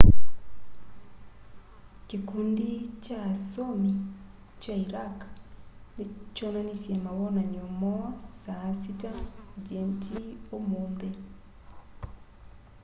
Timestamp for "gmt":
9.65-10.03